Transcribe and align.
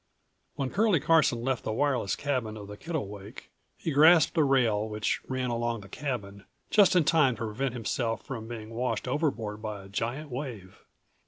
When 0.55 0.71
Curlie 0.71 0.99
Carson 0.99 1.43
left 1.43 1.63
the 1.63 1.71
wireless 1.71 2.15
cabin 2.15 2.57
of 2.57 2.67
the 2.67 2.75
Kittlewake, 2.75 3.51
he 3.77 3.91
grasped 3.91 4.35
a 4.35 4.43
rail 4.43 4.89
which 4.89 5.21
ran 5.27 5.51
along 5.51 5.81
the 5.81 5.89
cabin, 5.89 6.45
just 6.71 6.95
in 6.95 7.03
time 7.03 7.35
to 7.35 7.45
prevent 7.45 7.73
himself 7.75 8.23
from 8.25 8.47
being 8.47 8.71
washed 8.71 9.07
overboard 9.07 9.61
by 9.61 9.83
a 9.83 9.89
giant 9.89 10.31
wave. 10.31 10.79